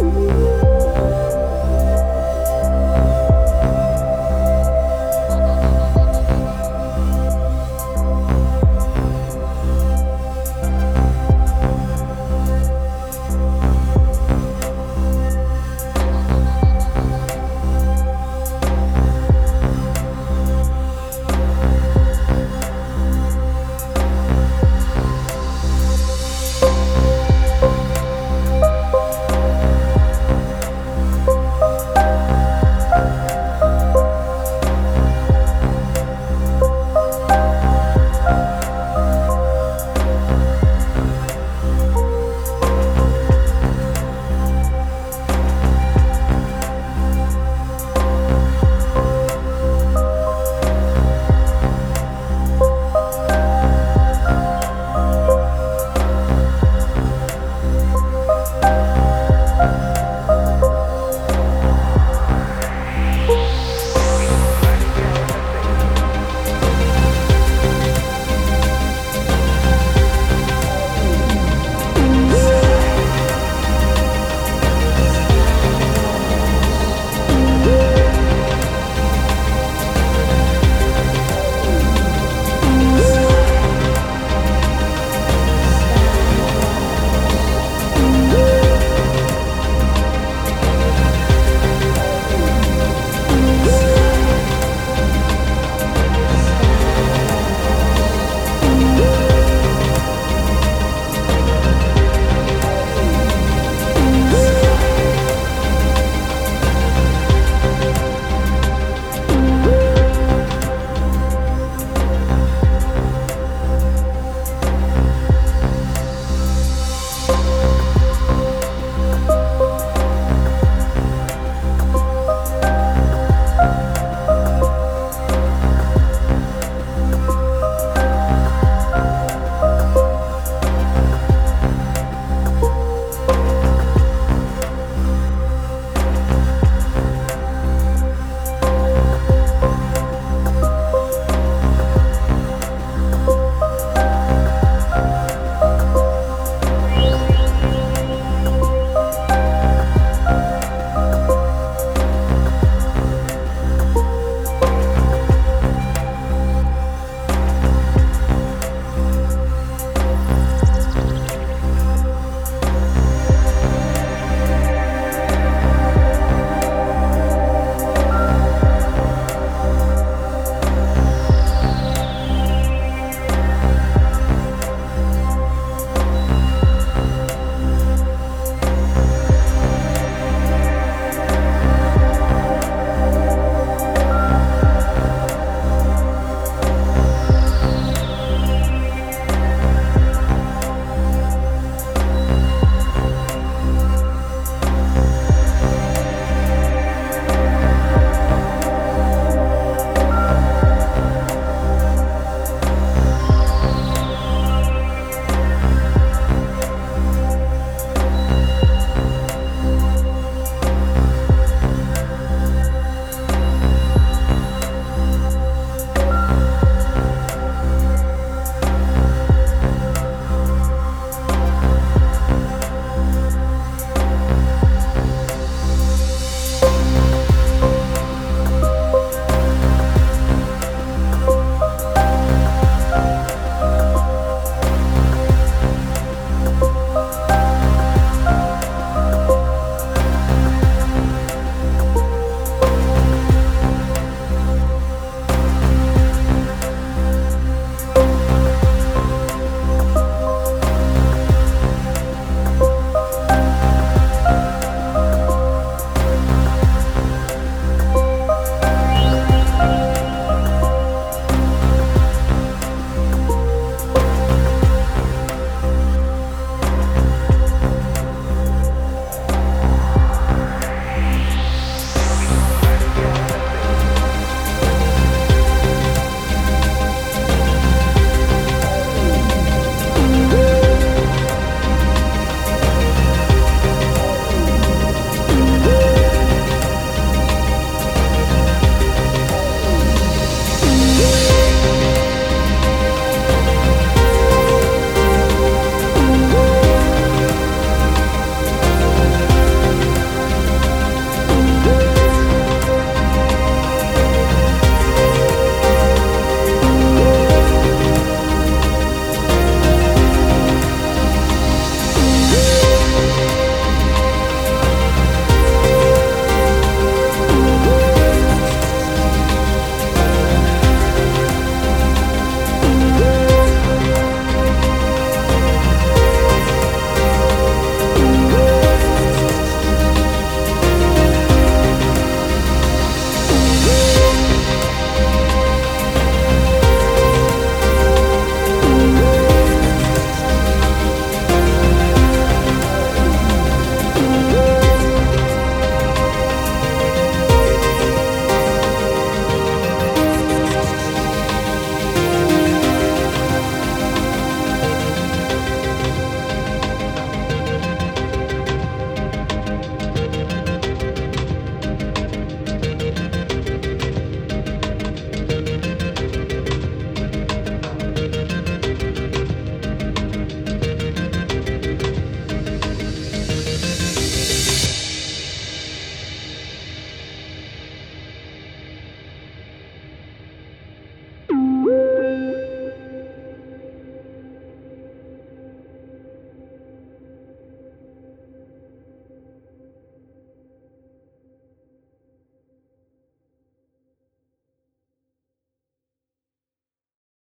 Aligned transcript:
Bye. 0.00 0.29